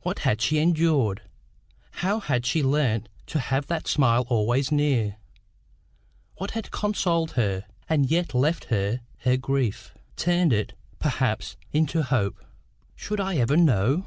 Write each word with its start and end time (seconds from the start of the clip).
What 0.00 0.20
had 0.20 0.40
she 0.40 0.56
endured? 0.56 1.20
How 2.00 2.20
had 2.20 2.46
she 2.46 2.62
learned 2.62 3.10
to 3.26 3.38
have 3.38 3.66
that 3.66 3.86
smile 3.86 4.24
always 4.30 4.72
near? 4.72 5.16
What 6.38 6.52
had 6.52 6.70
consoled 6.70 7.32
her, 7.32 7.66
and 7.86 8.10
yet 8.10 8.32
left 8.34 8.64
her 8.72 9.00
her 9.18 9.36
grief 9.36 9.92
turned 10.16 10.54
it, 10.54 10.72
perhaps, 10.98 11.58
into 11.70 12.02
hope? 12.02 12.42
Should 12.96 13.20
I 13.20 13.36
ever 13.36 13.58
know? 13.58 14.06